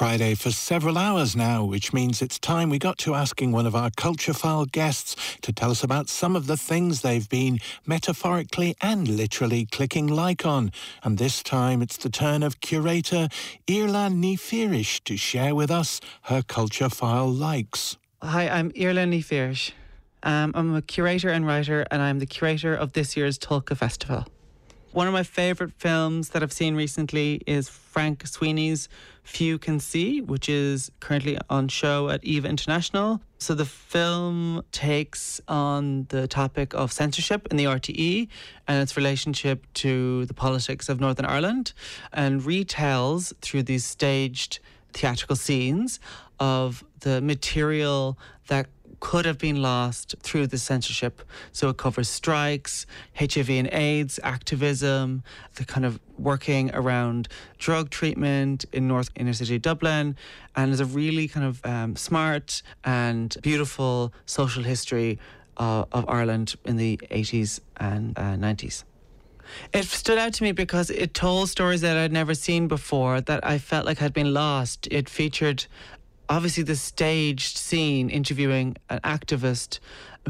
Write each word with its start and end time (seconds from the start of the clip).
Friday 0.00 0.34
for 0.34 0.50
several 0.50 0.96
hours 0.96 1.36
now, 1.36 1.62
which 1.62 1.92
means 1.92 2.22
it's 2.22 2.38
time 2.38 2.70
we 2.70 2.78
got 2.78 2.96
to 2.96 3.14
asking 3.14 3.52
one 3.52 3.66
of 3.66 3.76
our 3.76 3.90
Culture 3.98 4.32
File 4.32 4.64
guests 4.64 5.14
to 5.42 5.52
tell 5.52 5.70
us 5.70 5.84
about 5.84 6.08
some 6.08 6.34
of 6.34 6.46
the 6.46 6.56
things 6.56 7.02
they've 7.02 7.28
been 7.28 7.58
metaphorically 7.84 8.74
and 8.80 9.06
literally 9.06 9.66
clicking 9.66 10.06
like 10.06 10.46
on. 10.46 10.72
And 11.02 11.18
this 11.18 11.42
time 11.42 11.82
it's 11.82 11.98
the 11.98 12.08
turn 12.08 12.42
of 12.42 12.62
curator 12.62 13.28
Iarlaith 13.66 14.14
Ní 14.14 14.38
Fheorais 14.38 15.04
to 15.04 15.18
share 15.18 15.54
with 15.54 15.70
us 15.70 16.00
her 16.22 16.40
Culture 16.40 16.88
File 16.88 17.28
likes. 17.30 17.98
Hi, 18.22 18.48
I'm 18.48 18.70
Iarlaith 18.72 19.10
Ní 19.10 19.22
Fheorais. 19.22 19.72
Um, 20.22 20.52
I'm 20.54 20.74
a 20.74 20.80
curator 20.80 21.28
and 21.28 21.46
writer, 21.46 21.86
and 21.90 22.00
I'm 22.00 22.20
the 22.20 22.26
curator 22.26 22.74
of 22.74 22.94
this 22.94 23.18
year's 23.18 23.38
TULCA 23.38 23.76
Festival. 23.76 24.24
One 24.92 25.06
of 25.06 25.12
my 25.12 25.22
favourite 25.22 25.72
films 25.74 26.30
that 26.30 26.42
I've 26.42 26.52
seen 26.52 26.74
recently 26.74 27.40
is 27.46 27.68
Frank 27.68 28.26
Sweeney's 28.26 28.88
Few 29.22 29.56
Can 29.56 29.78
See, 29.78 30.20
which 30.20 30.48
is 30.48 30.90
currently 30.98 31.38
on 31.48 31.68
show 31.68 32.08
at 32.08 32.24
Eva 32.24 32.48
International. 32.48 33.20
So 33.38 33.54
the 33.54 33.64
film 33.64 34.64
takes 34.72 35.40
on 35.46 36.06
the 36.08 36.26
topic 36.26 36.74
of 36.74 36.90
censorship 36.90 37.46
in 37.52 37.56
the 37.56 37.66
RTE 37.66 38.26
and 38.66 38.82
its 38.82 38.96
relationship 38.96 39.64
to 39.74 40.26
the 40.26 40.34
politics 40.34 40.88
of 40.88 40.98
Northern 40.98 41.24
Ireland 41.24 41.72
and 42.12 42.40
retells 42.40 43.32
through 43.40 43.62
these 43.62 43.84
staged 43.84 44.58
theatrical 44.92 45.36
scenes 45.36 46.00
of 46.40 46.82
the 47.00 47.20
material 47.20 48.18
that 48.48 48.66
could 49.00 49.24
have 49.24 49.38
been 49.38 49.60
lost 49.62 50.14
through 50.20 50.46
the 50.46 50.58
censorship. 50.58 51.22
So 51.52 51.70
it 51.70 51.76
covers 51.76 52.08
strikes, 52.08 52.86
HIV 53.18 53.50
and 53.50 53.68
AIDS, 53.72 54.20
activism, 54.22 55.22
the 55.56 55.64
kind 55.64 55.84
of 55.84 55.98
working 56.18 56.70
around 56.74 57.28
drug 57.58 57.90
treatment 57.90 58.66
in 58.72 58.86
North 58.86 59.10
Inner 59.16 59.32
City 59.32 59.58
Dublin, 59.58 60.16
and 60.54 60.72
is 60.72 60.80
a 60.80 60.84
really 60.84 61.28
kind 61.28 61.46
of 61.46 61.64
um, 61.64 61.96
smart 61.96 62.62
and 62.84 63.36
beautiful 63.42 64.12
social 64.26 64.62
history 64.62 65.18
uh, 65.56 65.84
of 65.92 66.08
Ireland 66.08 66.54
in 66.64 66.76
the 66.76 66.98
80s 67.10 67.60
and 67.76 68.18
uh, 68.18 68.34
90s. 68.36 68.84
It 69.72 69.84
stood 69.84 70.18
out 70.18 70.32
to 70.34 70.42
me 70.42 70.52
because 70.52 70.90
it 70.90 71.14
told 71.14 71.48
stories 71.48 71.80
that 71.80 71.96
I'd 71.96 72.12
never 72.12 72.34
seen 72.34 72.68
before 72.68 73.20
that 73.22 73.44
I 73.44 73.58
felt 73.58 73.84
like 73.86 73.98
had 73.98 74.12
been 74.12 74.32
lost. 74.32 74.86
It 74.90 75.08
featured 75.08 75.66
obviously 76.30 76.62
the 76.62 76.76
staged 76.76 77.58
scene 77.58 78.08
interviewing 78.08 78.76
an 78.88 79.00
activist 79.00 79.80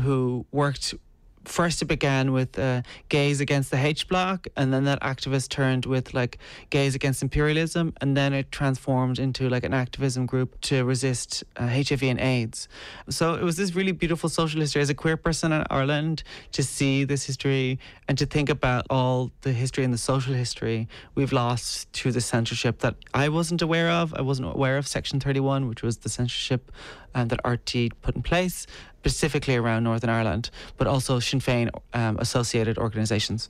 who 0.00 0.46
worked 0.50 0.94
first 1.50 1.82
it 1.82 1.86
began 1.86 2.32
with 2.32 2.58
uh, 2.58 2.82
gays 3.08 3.40
against 3.40 3.70
the 3.70 3.76
H 3.76 4.08
block, 4.08 4.46
and 4.56 4.72
then 4.72 4.84
that 4.84 5.00
activist 5.00 5.48
turned 5.48 5.84
with 5.84 6.14
like 6.14 6.38
gays 6.70 6.94
against 6.94 7.22
imperialism, 7.22 7.92
and 8.00 8.16
then 8.16 8.32
it 8.32 8.50
transformed 8.52 9.18
into 9.18 9.48
like 9.48 9.64
an 9.64 9.74
activism 9.74 10.26
group 10.26 10.60
to 10.62 10.84
resist 10.84 11.44
uh, 11.56 11.66
HIV 11.66 12.02
and 12.04 12.20
AIDS. 12.20 12.68
So 13.08 13.34
it 13.34 13.42
was 13.42 13.56
this 13.56 13.74
really 13.74 13.92
beautiful 13.92 14.28
social 14.28 14.60
history 14.60 14.82
as 14.82 14.90
a 14.90 14.94
queer 14.94 15.16
person 15.16 15.52
in 15.52 15.64
Ireland 15.70 16.22
to 16.52 16.62
see 16.62 17.04
this 17.04 17.24
history 17.24 17.78
and 18.08 18.16
to 18.18 18.26
think 18.26 18.48
about 18.48 18.86
all 18.88 19.30
the 19.42 19.52
history 19.52 19.84
and 19.84 19.92
the 19.92 19.98
social 19.98 20.34
history 20.34 20.88
we've 21.14 21.32
lost 21.32 21.92
through 21.92 22.12
the 22.12 22.20
censorship 22.20 22.78
that 22.80 22.94
I 23.12 23.28
wasn't 23.28 23.62
aware 23.62 23.90
of. 23.90 24.14
I 24.14 24.22
wasn't 24.22 24.48
aware 24.48 24.78
of 24.78 24.86
Section 24.86 25.20
31, 25.20 25.68
which 25.68 25.82
was 25.82 25.98
the 25.98 26.08
censorship 26.08 26.70
um, 27.14 27.28
that 27.28 27.42
RTE 27.44 27.92
put 28.02 28.16
in 28.16 28.22
place 28.22 28.66
specifically 28.98 29.56
around 29.56 29.84
Northern 29.84 30.10
Ireland, 30.10 30.50
but 30.76 30.86
also 30.86 31.20
Sinn 31.20 31.40
Féin 31.40 31.70
um, 31.94 32.18
associated 32.18 32.76
organisations. 32.78 33.48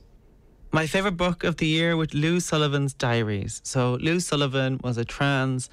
My 0.71 0.87
favourite 0.87 1.17
book 1.17 1.43
of 1.43 1.57
the 1.57 1.67
year 1.67 1.97
was 1.97 2.13
Lou 2.13 2.39
Sullivan's 2.39 2.93
Diaries. 2.93 3.59
So, 3.63 3.97
Lou 3.99 4.21
Sullivan 4.21 4.79
was 4.81 4.97
a 4.97 5.03
trans 5.03 5.69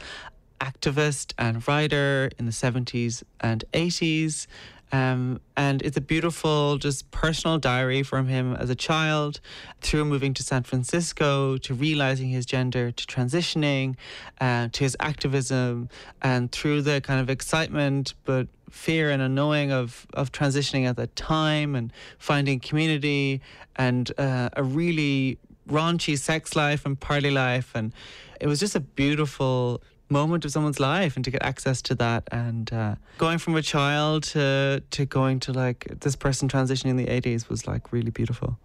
activist 0.60 1.32
and 1.38 1.66
writer 1.68 2.30
in 2.38 2.46
the 2.46 2.52
70s 2.52 3.22
and 3.40 3.64
80s. 3.72 4.48
Um, 4.92 5.40
and 5.56 5.82
it's 5.82 5.96
a 5.96 6.00
beautiful, 6.00 6.78
just 6.78 7.10
personal 7.10 7.58
diary 7.58 8.02
from 8.02 8.26
him 8.26 8.54
as 8.54 8.70
a 8.70 8.74
child, 8.74 9.40
through 9.80 10.04
moving 10.06 10.34
to 10.34 10.42
San 10.42 10.62
Francisco, 10.62 11.58
to 11.58 11.74
realizing 11.74 12.28
his 12.30 12.46
gender, 12.46 12.90
to 12.90 13.06
transitioning, 13.06 13.96
uh, 14.40 14.68
to 14.72 14.84
his 14.84 14.96
activism, 15.00 15.88
and 16.22 16.50
through 16.52 16.82
the 16.82 17.00
kind 17.00 17.20
of 17.20 17.28
excitement 17.28 18.14
but 18.24 18.48
fear 18.70 19.10
and 19.10 19.22
unknowing 19.22 19.72
of 19.72 20.06
of 20.14 20.30
transitioning 20.32 20.86
at 20.86 20.96
that 20.96 21.14
time, 21.16 21.74
and 21.74 21.92
finding 22.18 22.60
community, 22.60 23.40
and 23.76 24.12
uh, 24.18 24.48
a 24.54 24.62
really 24.62 25.38
raunchy 25.68 26.18
sex 26.18 26.56
life 26.56 26.86
and 26.86 26.98
party 26.98 27.30
life, 27.30 27.72
and 27.74 27.92
it 28.40 28.46
was 28.46 28.58
just 28.58 28.74
a 28.74 28.80
beautiful 28.80 29.82
moment 30.08 30.44
of 30.44 30.50
someone's 30.52 30.80
life 30.80 31.16
and 31.16 31.24
to 31.24 31.30
get 31.30 31.42
access 31.42 31.82
to 31.82 31.94
that. 31.96 32.28
And 32.32 32.72
uh, 32.72 32.94
going 33.18 33.38
from 33.38 33.56
a 33.56 33.62
child 33.62 34.24
to 34.34 34.82
to 34.90 35.06
going 35.06 35.40
to 35.40 35.52
like 35.52 35.86
this 36.00 36.16
person 36.16 36.48
transitioning 36.48 36.90
in 36.90 36.96
the 36.96 37.06
80s 37.06 37.48
was 37.48 37.66
like 37.66 37.92
really 37.92 38.10
beautiful. 38.10 38.58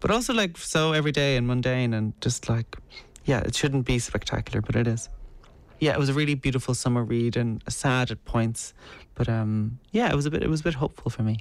But 0.00 0.10
also 0.10 0.32
like 0.32 0.56
so 0.56 0.92
everyday 0.92 1.36
and 1.36 1.46
mundane 1.46 1.92
and 1.94 2.18
just 2.20 2.48
like 2.48 2.76
yeah 3.24 3.40
it 3.40 3.54
shouldn't 3.54 3.84
be 3.84 3.98
spectacular 3.98 4.60
but 4.60 4.76
it 4.76 4.86
is. 4.86 5.08
Yeah 5.78 5.92
it 5.92 5.98
was 5.98 6.08
a 6.08 6.14
really 6.14 6.34
beautiful 6.34 6.74
summer 6.74 7.04
read 7.04 7.36
and 7.36 7.62
sad 7.68 8.10
at 8.10 8.24
points 8.24 8.74
but 9.14 9.28
um 9.28 9.78
yeah 9.92 10.10
it 10.10 10.16
was 10.16 10.26
a 10.26 10.30
bit 10.30 10.42
it 10.42 10.48
was 10.48 10.60
a 10.60 10.64
bit 10.64 10.74
hopeful 10.74 11.10
for 11.10 11.22
me 11.22 11.38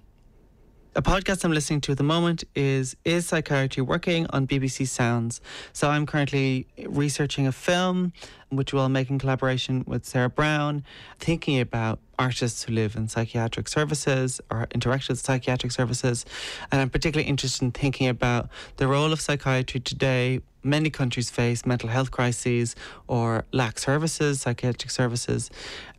a 0.95 1.01
podcast 1.01 1.45
I'm 1.45 1.51
listening 1.51 1.81
to 1.81 1.91
at 1.91 1.97
the 1.97 2.03
moment 2.03 2.43
is 2.55 2.95
Is 3.05 3.27
Psychiatry 3.27 3.83
Working 3.83 4.25
on 4.31 4.47
BBC 4.47 4.87
Sounds. 4.87 5.39
So 5.71 5.89
I'm 5.89 6.05
currently 6.05 6.65
researching 6.87 7.45
a 7.45 7.51
film 7.51 8.11
which 8.49 8.73
we'll 8.73 8.89
make 8.89 9.11
in 9.11 9.19
collaboration 9.19 9.83
with 9.85 10.03
Sarah 10.05 10.29
Brown, 10.29 10.83
thinking 11.19 11.59
about 11.59 11.99
artists 12.17 12.63
who 12.63 12.73
live 12.73 12.95
in 12.95 13.07
psychiatric 13.07 13.67
services 13.67 14.41
or 14.49 14.67
interact 14.73 15.07
with 15.07 15.19
psychiatric 15.19 15.71
services. 15.71 16.25
And 16.71 16.81
I'm 16.81 16.89
particularly 16.89 17.29
interested 17.29 17.63
in 17.63 17.71
thinking 17.71 18.07
about 18.07 18.49
the 18.77 18.87
role 18.87 19.13
of 19.13 19.21
psychiatry 19.21 19.79
today. 19.79 20.41
Many 20.63 20.89
countries 20.89 21.29
face 21.29 21.65
mental 21.65 21.89
health 21.89 22.11
crises 22.11 22.75
or 23.07 23.45
lack 23.53 23.79
services, 23.79 24.41
psychiatric 24.41 24.91
services. 24.91 25.49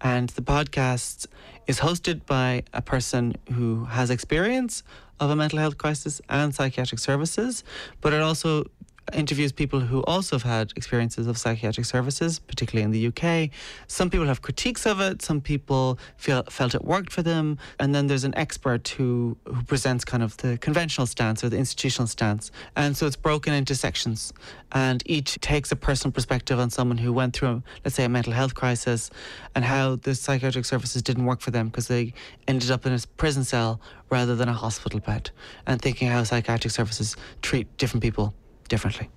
And 0.00 0.28
the 0.30 0.42
podcast 0.42 1.26
is 1.66 1.80
hosted 1.80 2.26
by 2.26 2.64
a 2.72 2.82
person 2.82 3.36
who 3.52 3.84
has 3.84 4.10
experience 4.10 4.82
of 5.18 5.30
a 5.30 5.36
mental 5.36 5.58
health 5.58 5.78
crisis 5.78 6.20
and 6.28 6.54
psychiatric 6.54 6.98
services, 6.98 7.64
but 8.00 8.12
it 8.12 8.20
also 8.22 8.64
interviews 9.12 9.52
people 9.52 9.80
who 9.80 10.02
also 10.04 10.36
have 10.36 10.42
had 10.42 10.72
experiences 10.76 11.26
of 11.26 11.36
psychiatric 11.36 11.86
services, 11.86 12.38
particularly 12.38 12.84
in 12.84 12.90
the 12.90 13.06
UK. 13.08 13.50
Some 13.86 14.10
people 14.10 14.26
have 14.26 14.42
critiques 14.42 14.86
of 14.86 15.00
it. 15.00 15.22
Some 15.22 15.40
people 15.40 15.98
feel 16.16 16.42
felt 16.44 16.74
it 16.74 16.84
worked 16.84 17.12
for 17.12 17.22
them, 17.22 17.58
and 17.78 17.94
then 17.94 18.06
there's 18.06 18.24
an 18.24 18.34
expert 18.36 18.88
who 18.88 19.36
who 19.44 19.62
presents 19.62 20.04
kind 20.04 20.22
of 20.22 20.36
the 20.38 20.58
conventional 20.58 21.06
stance 21.06 21.42
or 21.44 21.48
the 21.48 21.58
institutional 21.58 22.06
stance. 22.06 22.50
And 22.76 22.96
so 22.96 23.06
it's 23.06 23.16
broken 23.16 23.52
into 23.52 23.74
sections, 23.74 24.32
and 24.72 25.02
each 25.06 25.40
takes 25.40 25.72
a 25.72 25.76
personal 25.76 26.12
perspective 26.12 26.58
on 26.58 26.70
someone 26.70 26.98
who 26.98 27.12
went 27.12 27.34
through, 27.34 27.62
let's 27.84 27.96
say, 27.96 28.04
a 28.04 28.08
mental 28.08 28.32
health 28.32 28.54
crisis, 28.54 29.10
and 29.54 29.64
how 29.64 29.96
the 29.96 30.14
psychiatric 30.14 30.64
services 30.64 31.02
didn't 31.02 31.24
work 31.24 31.40
for 31.40 31.50
them 31.50 31.68
because 31.68 31.88
they 31.88 32.14
ended 32.46 32.70
up 32.70 32.86
in 32.86 32.92
a 32.92 33.00
prison 33.16 33.44
cell 33.44 33.80
rather 34.10 34.34
than 34.34 34.48
a 34.48 34.52
hospital 34.52 35.00
bed, 35.00 35.30
and 35.66 35.80
thinking 35.80 36.08
how 36.08 36.22
psychiatric 36.22 36.72
services 36.72 37.16
treat 37.42 37.66
different 37.76 38.02
people 38.02 38.34
differently. 38.70 39.10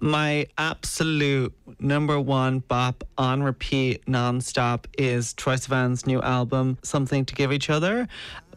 My 0.00 0.46
absolute 0.58 1.52
number 1.78 2.18
one 2.18 2.60
bop 2.60 3.04
on 3.16 3.42
repeat 3.42 4.04
nonstop 4.06 4.86
is 4.98 5.34
Troye 5.34 5.66
Sivan's 5.66 6.06
new 6.06 6.20
album, 6.22 6.78
Something 6.82 7.24
to 7.26 7.34
Give 7.34 7.52
Each 7.52 7.70
Other. 7.70 8.08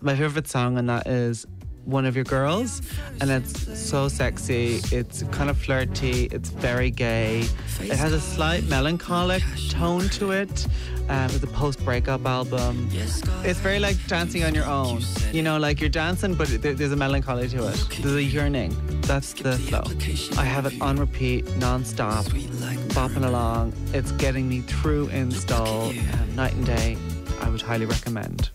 My 0.02 0.16
favorite 0.16 0.48
song 0.48 0.78
on 0.78 0.86
that 0.88 1.08
is 1.08 1.46
one 1.88 2.06
of 2.06 2.16
your 2.16 2.26
girls, 2.26 2.82
and 3.22 3.32
it's 3.32 3.80
so 3.80 4.10
sexy. 4.10 4.82
It's 4.92 5.24
kind 5.32 5.50
of 5.50 5.58
flirty. 5.58 6.26
It's 6.26 6.50
very 6.50 6.92
gay. 6.92 7.46
It 7.80 7.98
has 7.98 8.12
a 8.12 8.20
slight 8.20 8.66
melancholic 8.66 9.42
tone 9.70 10.10
to 10.10 10.32
it. 10.32 10.68
Um, 11.10 11.32
it's 11.32 11.42
a 11.42 11.48
post-breakup 11.48 12.26
album. 12.26 12.90
It's 12.92 13.60
very 13.60 13.80
like 13.80 13.96
dancing 14.08 14.44
on 14.44 14.54
your 14.54 14.66
own. 14.66 15.02
You 15.32 15.42
know, 15.42 15.58
like 15.58 15.80
you're 15.80 15.90
dancing, 15.90 16.34
but 16.34 16.50
there's 16.62 16.92
a 16.92 16.98
melancholy 16.98 17.48
to 17.50 17.68
it. 17.70 17.88
There's 18.02 18.16
a 18.16 18.24
yearning. 18.24 18.76
That's 19.04 19.32
the 19.32 19.54
flow. 19.54 19.84
I 20.38 20.44
have 20.44 20.66
it 20.66 20.82
on 20.82 20.98
repeat, 20.98 21.56
non-stop, 21.56 22.26
bopping 22.96 23.26
along. 23.26 23.74
It's 23.94 24.12
getting 24.14 24.50
me 24.50 24.60
through 24.60 25.08
install 25.10 25.90
um, 25.90 26.36
night 26.36 26.54
and 26.54 26.66
day. 26.66 26.98
I 27.42 27.50
would 27.50 27.62
highly 27.62 27.86
recommend. 27.86 28.50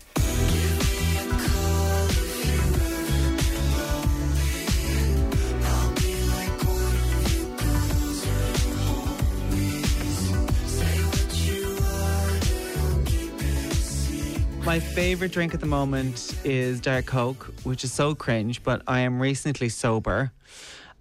My 14.73 14.81
favorite 14.81 15.33
drink 15.33 15.53
at 15.53 15.61
the 15.61 15.67
moment 15.67 16.35
is 16.45 16.81
Diet 16.81 17.05
Coke, 17.05 17.53
which 17.63 17.85
is 17.85 17.93
so 17.93 18.15
cringe, 18.15 18.63
but 18.63 18.81
I 18.87 19.01
am 19.01 19.21
recently 19.21 19.69
sober. 19.69 20.33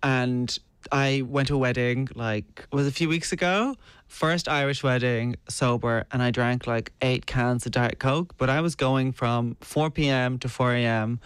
And 0.03 0.59
I 0.91 1.21
went 1.25 1.47
to 1.47 1.55
a 1.55 1.57
wedding 1.57 2.09
like 2.13 2.67
was 2.73 2.85
a 2.85 2.91
few 2.91 3.07
weeks 3.07 3.31
ago. 3.31 3.77
First 4.07 4.49
Irish 4.49 4.83
wedding, 4.83 5.37
sober, 5.47 6.05
and 6.11 6.21
I 6.21 6.31
drank 6.31 6.67
like 6.67 6.91
eight 7.01 7.25
cans 7.25 7.65
of 7.65 7.71
Diet 7.71 7.97
Coke. 7.97 8.35
But 8.37 8.49
I 8.49 8.59
was 8.59 8.75
going 8.75 9.13
from 9.13 9.55
4 9.61 9.89
p.m. 9.89 10.37
to 10.39 10.49
4 10.49 10.73
a.m. 10.73 11.21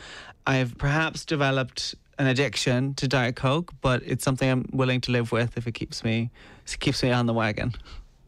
I've 0.45 0.77
perhaps 0.77 1.25
developed 1.25 1.95
an 2.19 2.27
addiction 2.27 2.94
to 2.94 3.07
Diet 3.07 3.36
Coke, 3.36 3.74
but 3.81 4.03
it's 4.06 4.24
something 4.24 4.47
I'm 4.47 4.69
willing 4.71 5.01
to 5.01 5.12
live 5.12 5.31
with 5.31 5.57
if 5.57 5.65
it 5.65 5.71
keeps 5.71 6.03
me 6.03 6.30
keeps 6.80 7.01
me 7.01 7.09
on 7.09 7.25
the 7.25 7.33
wagon. 7.33 7.74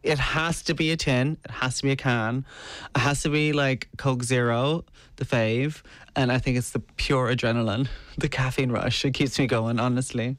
It 0.07 0.19
has 0.19 0.61
to 0.63 0.73
be 0.73 0.91
a 0.91 0.95
tin. 0.95 1.37
It 1.43 1.51
has 1.51 1.77
to 1.79 1.83
be 1.83 1.91
a 1.91 1.97
can. 1.97 2.45
It 2.95 2.99
has 2.99 3.23
to 3.23 3.29
be 3.29 3.51
like 3.51 3.89
Coke 3.97 4.23
Zero, 4.23 4.85
the 5.17 5.25
fave, 5.25 5.81
and 6.15 6.31
I 6.31 6.37
think 6.37 6.57
it's 6.57 6.71
the 6.71 6.79
pure 6.79 7.27
adrenaline, 7.27 7.89
the 8.17 8.29
caffeine 8.29 8.71
rush. 8.71 9.03
It 9.03 9.13
keeps 9.13 9.37
me 9.37 9.47
going, 9.47 9.81
honestly. 9.81 10.37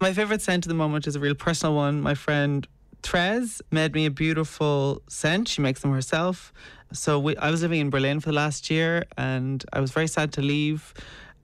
My 0.00 0.12
favorite 0.12 0.40
scent 0.40 0.66
at 0.66 0.68
the 0.68 0.74
moment 0.74 1.08
is 1.08 1.16
a 1.16 1.20
real 1.20 1.34
personal 1.34 1.74
one. 1.74 2.00
My 2.00 2.14
friend 2.14 2.64
Trez 3.02 3.60
made 3.72 3.92
me 3.92 4.06
a 4.06 4.10
beautiful 4.10 5.02
scent. 5.08 5.48
She 5.48 5.60
makes 5.60 5.80
them 5.80 5.90
herself. 5.92 6.52
So 6.92 7.18
we, 7.18 7.36
I 7.38 7.50
was 7.50 7.62
living 7.62 7.80
in 7.80 7.90
Berlin 7.90 8.20
for 8.20 8.28
the 8.28 8.36
last 8.36 8.70
year, 8.70 9.04
and 9.18 9.64
I 9.72 9.80
was 9.80 9.90
very 9.90 10.06
sad 10.06 10.32
to 10.34 10.42
leave. 10.42 10.94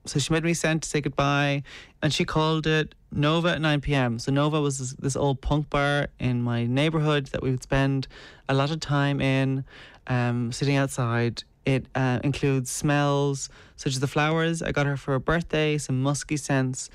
So 0.05 0.17
she 0.17 0.31
made 0.31 0.45
me 0.45 0.51
a 0.51 0.55
scent 0.55 0.83
to 0.83 0.89
say 0.89 1.01
goodbye, 1.01 1.63
and 2.01 2.13
she 2.13 2.23
called 2.23 2.67
it 2.67 2.95
Nova 3.13 3.49
at 3.49 3.61
9 3.61 3.81
p.m. 3.81 4.19
So 4.19 4.31
Nova 4.31 4.59
was 4.61 4.79
this, 4.79 4.93
this 4.93 5.15
old 5.15 5.41
punk 5.41 5.69
bar 5.69 6.07
in 6.19 6.41
my 6.41 6.65
neighborhood 6.65 7.27
that 7.27 7.41
we 7.41 7.51
would 7.51 7.63
spend 7.63 8.07
a 8.49 8.53
lot 8.53 8.71
of 8.71 8.79
time 8.79 9.21
in, 9.21 9.65
um, 10.07 10.51
sitting 10.51 10.75
outside. 10.75 11.43
It 11.65 11.85
uh, 11.95 12.19
includes 12.23 12.69
smells 12.69 13.49
such 13.75 13.93
as 13.93 13.99
the 13.99 14.07
flowers 14.07 14.61
I 14.61 14.71
got 14.71 14.85
her 14.85 14.97
for 14.97 15.11
her 15.11 15.19
birthday, 15.19 15.77
some 15.77 16.01
musky 16.01 16.37
scents, 16.37 16.89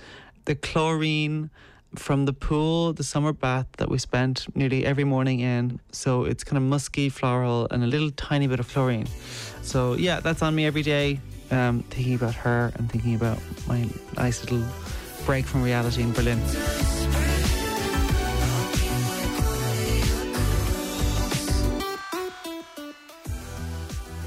the 0.44 0.55
chlorine 0.55 1.50
from 1.94 2.26
the 2.26 2.32
pool, 2.32 2.93
the 2.93 3.03
summer 3.05 3.32
bath 3.32 3.67
that 3.79 3.88
we 3.88 3.99
spent 3.99 4.47
nearly 4.55 4.85
every 4.85 5.05
morning 5.05 5.41
in. 5.41 5.81
So 5.93 6.25
it's 6.25 6.44
kind 6.44 6.59
of 6.59 6.62
musky, 6.62 7.09
floral, 7.09 7.67
and 7.70 7.82
a 7.82 7.87
little 7.87 8.11
tiny 8.11 8.47
bit 8.47 8.61
of 8.61 8.69
chlorine. 8.69 9.06
So 9.62 9.94
yeah, 9.94 10.20
that's 10.20 10.43
on 10.43 10.55
me 10.55 10.67
every 10.67 10.82
day. 10.82 11.20
Um, 11.50 11.82
thinking 11.88 12.15
about 12.15 12.35
her 12.35 12.73
and 12.75 12.91
thinking 12.93 13.15
about 13.15 13.38
my 13.67 13.88
nice 14.17 14.43
little 14.43 14.67
break 15.28 15.44
from 15.44 15.62
reality 15.62 16.00
in 16.00 16.10
Berlin. 16.12 16.40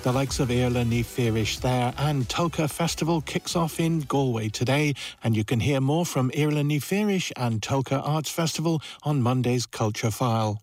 The 0.03 0.11
likes 0.11 0.39
of 0.39 0.49
Iarlaith 0.49 0.85
Ní 0.85 1.03
Fheorais 1.03 1.59
there 1.61 1.91
and 1.97 2.29
TULCA 2.29 2.69
Festival 2.69 3.21
kicks 3.21 3.55
off 3.55 3.79
in 3.79 4.01
Galway 4.01 4.49
today 4.49 4.93
and 5.23 5.35
you 5.35 5.43
can 5.43 5.59
hear 5.59 5.81
more 5.81 6.05
from 6.05 6.29
Iarlaith 6.29 6.67
Ní 6.67 6.79
Fheorais 6.79 7.31
and 7.35 7.63
TULCA 7.63 7.99
Arts 8.07 8.29
Festival 8.29 8.79
on 9.01 9.23
Monday's 9.23 9.65
Culture 9.65 10.11
File. 10.11 10.61